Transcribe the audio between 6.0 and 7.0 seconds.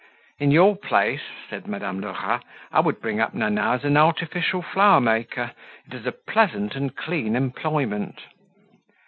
a pleasant and